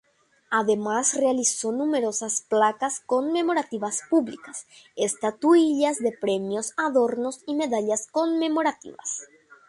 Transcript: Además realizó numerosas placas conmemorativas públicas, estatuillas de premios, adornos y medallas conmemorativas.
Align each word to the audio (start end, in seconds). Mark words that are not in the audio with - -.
Además 0.49 1.13
realizó 1.13 1.71
numerosas 1.71 2.41
placas 2.49 3.01
conmemorativas 3.05 4.01
públicas, 4.09 4.65
estatuillas 4.95 5.99
de 5.99 6.11
premios, 6.11 6.73
adornos 6.75 7.43
y 7.45 7.53
medallas 7.53 8.07
conmemorativas. 8.07 9.27